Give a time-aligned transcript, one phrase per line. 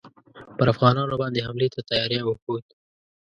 [0.57, 2.65] پر افغانانو باندي حملې ته تیاری وښود.